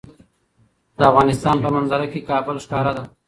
[0.97, 3.03] د افغانستان په منظره کې کابل ښکاره ده.